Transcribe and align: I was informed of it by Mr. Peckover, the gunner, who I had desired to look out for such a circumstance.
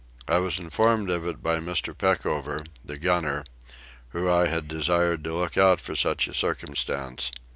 I 0.27 0.39
was 0.39 0.57
informed 0.57 1.11
of 1.11 1.27
it 1.27 1.43
by 1.43 1.59
Mr. 1.59 1.95
Peckover, 1.95 2.65
the 2.83 2.97
gunner, 2.97 3.45
who 4.13 4.27
I 4.27 4.47
had 4.47 4.67
desired 4.67 5.23
to 5.25 5.35
look 5.35 5.59
out 5.59 5.79
for 5.79 5.95
such 5.95 6.27
a 6.27 6.33
circumstance. 6.33 7.29